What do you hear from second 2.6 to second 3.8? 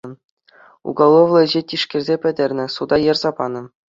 суда ярса панӑ.